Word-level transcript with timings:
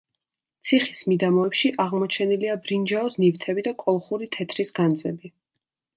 ციხის 0.67 1.01
მიდამოებში 1.11 1.71
აღმოჩენილია 1.83 2.57
ბრინჯაოს 2.65 3.19
ნივთები 3.25 3.67
და 3.69 3.75
კოლხური 3.85 4.31
თეთრის 4.37 4.77
განძები. 4.81 5.33